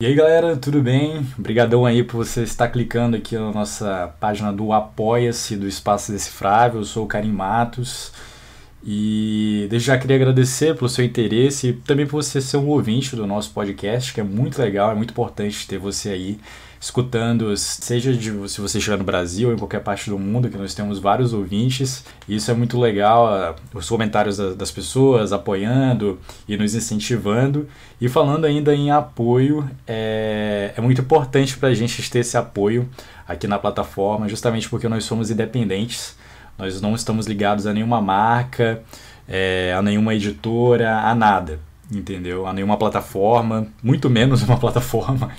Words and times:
E 0.00 0.06
aí 0.06 0.14
galera, 0.14 0.56
tudo 0.56 0.80
bem? 0.80 1.26
Obrigadão 1.36 1.84
aí 1.84 2.04
por 2.04 2.18
você 2.18 2.44
estar 2.44 2.68
clicando 2.68 3.16
aqui 3.16 3.36
na 3.36 3.50
nossa 3.50 4.14
página 4.20 4.52
do 4.52 4.72
Apoia-se 4.72 5.56
do 5.56 5.66
Espaço 5.66 6.12
Decifrável. 6.12 6.82
Eu 6.82 6.84
sou 6.84 7.04
o 7.04 7.08
Karim 7.08 7.32
Matos 7.32 8.12
e 8.84 9.66
desde 9.68 9.88
já 9.88 9.98
queria 9.98 10.16
agradecer 10.16 10.74
pelo 10.76 10.88
seu 10.88 11.04
interesse 11.04 11.68
e 11.68 11.72
também 11.72 12.06
por 12.06 12.22
você 12.22 12.40
ser 12.40 12.56
um 12.58 12.68
ouvinte 12.68 13.16
do 13.16 13.26
nosso 13.26 13.50
podcast, 13.50 14.12
que 14.12 14.20
é 14.20 14.24
muito 14.24 14.60
legal, 14.60 14.92
é 14.92 14.94
muito 14.94 15.10
importante 15.10 15.66
ter 15.66 15.78
você 15.78 16.10
aí 16.10 16.38
escutando, 16.80 17.56
seja 17.56 18.12
de, 18.12 18.48
se 18.48 18.60
você 18.60 18.78
estiver 18.78 18.96
no 18.96 19.04
Brasil 19.04 19.48
ou 19.48 19.54
em 19.54 19.58
qualquer 19.58 19.80
parte 19.80 20.08
do 20.08 20.18
mundo, 20.18 20.48
que 20.48 20.56
nós 20.56 20.74
temos 20.74 20.98
vários 20.98 21.32
ouvintes. 21.32 22.04
E 22.28 22.36
isso 22.36 22.50
é 22.50 22.54
muito 22.54 22.78
legal, 22.78 23.56
os 23.74 23.88
comentários 23.88 24.36
das 24.36 24.70
pessoas 24.70 25.32
apoiando 25.32 26.18
e 26.46 26.56
nos 26.56 26.74
incentivando. 26.74 27.68
E 28.00 28.08
falando 28.08 28.44
ainda 28.44 28.74
em 28.74 28.90
apoio, 28.90 29.68
é, 29.86 30.72
é 30.76 30.80
muito 30.80 31.00
importante 31.00 31.56
para 31.56 31.68
a 31.68 31.74
gente 31.74 32.08
ter 32.10 32.20
esse 32.20 32.36
apoio 32.36 32.88
aqui 33.26 33.46
na 33.46 33.58
plataforma, 33.58 34.28
justamente 34.28 34.68
porque 34.68 34.88
nós 34.88 35.04
somos 35.04 35.30
independentes, 35.30 36.16
nós 36.58 36.80
não 36.80 36.94
estamos 36.94 37.26
ligados 37.26 37.66
a 37.66 37.72
nenhuma 37.72 38.00
marca, 38.00 38.82
é, 39.28 39.74
a 39.76 39.80
nenhuma 39.80 40.14
editora, 40.14 40.98
a 40.98 41.14
nada, 41.14 41.60
entendeu? 41.90 42.46
A 42.46 42.52
nenhuma 42.52 42.76
plataforma, 42.76 43.68
muito 43.82 44.10
menos 44.10 44.42
uma 44.44 44.58
plataforma. 44.58 45.30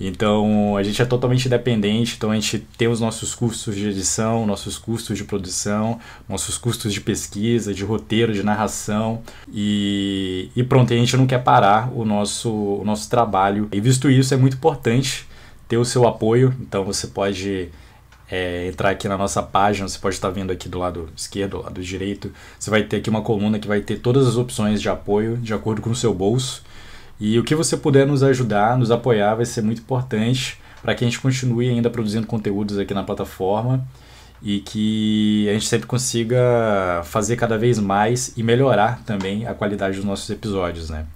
Então 0.00 0.76
a 0.76 0.82
gente 0.82 1.00
é 1.00 1.04
totalmente 1.04 1.46
independente, 1.46 2.14
então 2.16 2.30
a 2.30 2.34
gente 2.34 2.58
tem 2.76 2.88
os 2.88 3.00
nossos 3.00 3.34
custos 3.34 3.76
de 3.76 3.88
edição, 3.88 4.44
nossos 4.44 4.76
custos 4.76 5.16
de 5.16 5.22
produção, 5.22 6.00
nossos 6.28 6.58
custos 6.58 6.92
de 6.92 7.00
pesquisa, 7.00 7.72
de 7.72 7.84
roteiro, 7.84 8.32
de 8.32 8.42
narração 8.42 9.22
e, 9.52 10.50
e 10.56 10.64
pronto, 10.64 10.92
a 10.92 10.96
gente 10.96 11.16
não 11.16 11.26
quer 11.26 11.42
parar 11.44 11.92
o 11.94 12.04
nosso, 12.04 12.50
o 12.50 12.84
nosso 12.84 13.08
trabalho. 13.08 13.68
E 13.72 13.80
visto 13.80 14.10
isso, 14.10 14.34
é 14.34 14.36
muito 14.36 14.56
importante 14.56 15.26
ter 15.68 15.76
o 15.76 15.84
seu 15.84 16.06
apoio, 16.08 16.52
então 16.60 16.84
você 16.84 17.06
pode 17.06 17.70
é, 18.30 18.68
entrar 18.68 18.90
aqui 18.90 19.08
na 19.08 19.18
nossa 19.18 19.42
página, 19.42 19.88
você 19.88 19.98
pode 19.98 20.14
estar 20.14 20.30
vendo 20.30 20.50
aqui 20.50 20.68
do 20.68 20.78
lado 20.78 21.08
esquerdo, 21.16 21.58
do 21.58 21.62
lado 21.62 21.82
direito, 21.82 22.32
você 22.58 22.70
vai 22.70 22.82
ter 22.82 22.96
aqui 22.96 23.10
uma 23.10 23.22
coluna 23.22 23.58
que 23.58 23.68
vai 23.68 23.80
ter 23.80 23.98
todas 23.98 24.26
as 24.26 24.36
opções 24.36 24.80
de 24.80 24.88
apoio 24.88 25.36
de 25.36 25.52
acordo 25.52 25.82
com 25.82 25.90
o 25.90 25.94
seu 25.94 26.14
bolso. 26.14 26.62
E 27.20 27.38
o 27.38 27.44
que 27.44 27.54
você 27.54 27.76
puder 27.76 28.06
nos 28.06 28.22
ajudar, 28.22 28.76
nos 28.76 28.90
apoiar, 28.90 29.36
vai 29.36 29.44
ser 29.44 29.62
muito 29.62 29.80
importante 29.80 30.58
para 30.82 30.94
que 30.94 31.04
a 31.04 31.06
gente 31.06 31.20
continue 31.20 31.68
ainda 31.68 31.88
produzindo 31.88 32.26
conteúdos 32.26 32.78
aqui 32.78 32.92
na 32.92 33.04
plataforma 33.04 33.86
e 34.42 34.60
que 34.60 35.48
a 35.48 35.52
gente 35.54 35.66
sempre 35.66 35.86
consiga 35.86 37.00
fazer 37.04 37.36
cada 37.36 37.56
vez 37.56 37.78
mais 37.78 38.36
e 38.36 38.42
melhorar 38.42 39.02
também 39.04 39.46
a 39.46 39.54
qualidade 39.54 39.96
dos 39.96 40.04
nossos 40.04 40.28
episódios, 40.28 40.90
né? 40.90 41.06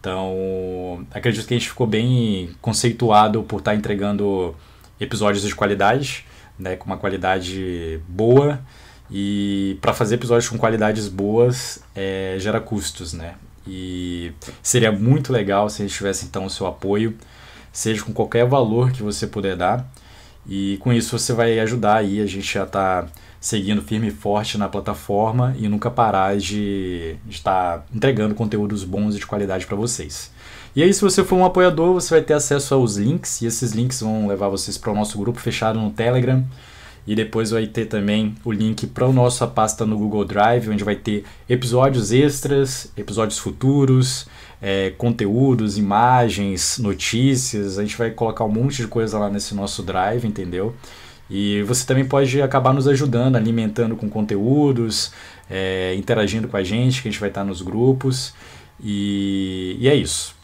Então, 0.00 1.06
acredito 1.12 1.46
que 1.46 1.54
a 1.54 1.58
gente 1.58 1.68
ficou 1.68 1.86
bem 1.86 2.50
conceituado 2.60 3.42
por 3.42 3.58
estar 3.58 3.74
entregando 3.74 4.54
episódios 5.00 5.44
de 5.44 5.54
qualidade, 5.54 6.24
né, 6.58 6.76
com 6.76 6.86
uma 6.86 6.96
qualidade 6.96 8.00
boa. 8.08 8.60
E 9.10 9.78
para 9.80 9.94
fazer 9.94 10.16
episódios 10.16 10.48
com 10.48 10.58
qualidades 10.58 11.08
boas 11.08 11.80
é, 11.94 12.36
gera 12.38 12.60
custos, 12.60 13.12
né? 13.12 13.36
E 13.66 14.32
seria 14.62 14.92
muito 14.92 15.32
legal 15.32 15.68
se 15.68 15.82
a 15.82 15.86
gente 15.86 15.96
tivesse 15.96 16.26
então 16.26 16.44
o 16.44 16.50
seu 16.50 16.66
apoio, 16.66 17.16
seja 17.72 18.02
com 18.02 18.12
qualquer 18.12 18.46
valor 18.46 18.90
que 18.92 19.02
você 19.02 19.26
puder 19.26 19.56
dar. 19.56 19.86
E 20.48 20.78
com 20.78 20.92
isso 20.92 21.18
você 21.18 21.32
vai 21.32 21.58
ajudar 21.60 21.96
aí 21.96 22.20
a 22.20 22.26
gente 22.26 22.54
já 22.54 22.64
tá 22.64 23.06
seguindo 23.40 23.82
firme 23.82 24.08
e 24.08 24.10
forte 24.10 24.58
na 24.58 24.68
plataforma 24.68 25.54
e 25.58 25.68
nunca 25.68 25.90
parar 25.90 26.36
de 26.36 27.16
estar 27.28 27.78
tá 27.78 27.84
entregando 27.94 28.34
conteúdos 28.34 28.82
bons 28.82 29.14
e 29.14 29.18
de 29.18 29.26
qualidade 29.26 29.66
para 29.66 29.76
vocês. 29.76 30.30
E 30.74 30.82
aí, 30.82 30.92
se 30.92 31.00
você 31.00 31.24
for 31.24 31.36
um 31.36 31.44
apoiador, 31.44 31.92
você 31.92 32.14
vai 32.14 32.22
ter 32.22 32.34
acesso 32.34 32.74
aos 32.74 32.96
links, 32.96 33.40
e 33.42 33.46
esses 33.46 33.72
links 33.72 34.00
vão 34.00 34.28
levar 34.28 34.48
vocês 34.48 34.78
para 34.78 34.92
o 34.92 34.94
nosso 34.94 35.18
grupo 35.18 35.40
fechado 35.40 35.80
no 35.80 35.90
Telegram. 35.90 36.44
E 37.08 37.14
depois 37.14 37.52
vai 37.52 37.66
ter 37.66 37.86
também 37.86 38.34
o 38.44 38.52
link 38.52 38.86
para 38.86 39.06
a 39.06 39.10
nossa 39.10 39.46
pasta 39.46 39.86
no 39.86 39.96
Google 39.96 40.26
Drive, 40.26 40.68
onde 40.68 40.84
vai 40.84 40.94
ter 40.94 41.24
episódios 41.48 42.12
extras, 42.12 42.92
episódios 42.98 43.38
futuros, 43.38 44.28
é, 44.60 44.90
conteúdos, 44.90 45.78
imagens, 45.78 46.76
notícias. 46.78 47.78
A 47.78 47.82
gente 47.82 47.96
vai 47.96 48.10
colocar 48.10 48.44
um 48.44 48.50
monte 48.50 48.82
de 48.82 48.86
coisa 48.86 49.18
lá 49.18 49.30
nesse 49.30 49.54
nosso 49.54 49.82
Drive, 49.82 50.26
entendeu? 50.26 50.74
E 51.30 51.62
você 51.62 51.86
também 51.86 52.04
pode 52.04 52.42
acabar 52.42 52.74
nos 52.74 52.86
ajudando, 52.86 53.36
alimentando 53.36 53.96
com 53.96 54.06
conteúdos, 54.10 55.10
é, 55.48 55.94
interagindo 55.94 56.46
com 56.46 56.58
a 56.58 56.62
gente, 56.62 57.00
que 57.00 57.08
a 57.08 57.10
gente 57.10 57.20
vai 57.20 57.30
estar 57.30 57.42
nos 57.42 57.62
grupos. 57.62 58.34
E, 58.84 59.78
e 59.80 59.88
é 59.88 59.94
isso. 59.94 60.36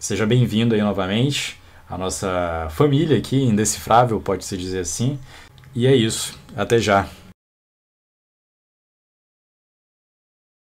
Seja 0.00 0.26
bem-vindo 0.26 0.74
aí 0.74 0.82
novamente 0.82 1.60
à 1.88 1.96
nossa 1.96 2.66
família 2.72 3.16
aqui, 3.16 3.40
indecifrável, 3.40 4.20
pode-se 4.20 4.56
dizer 4.56 4.80
assim. 4.80 5.16
E 5.74 5.86
é 5.86 5.94
isso. 5.94 6.38
Até 6.56 6.78
já. 6.78 7.06